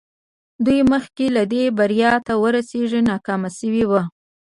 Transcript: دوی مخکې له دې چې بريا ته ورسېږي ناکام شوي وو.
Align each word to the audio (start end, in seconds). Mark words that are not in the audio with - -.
دوی 0.65 0.79
مخکې 0.91 1.25
له 1.35 1.43
دې 1.51 1.63
چې 1.71 1.75
بريا 1.79 2.13
ته 2.25 2.33
ورسېږي 2.43 3.01
ناکام 3.09 3.41
شوي 3.57 3.83
وو. 3.89 4.01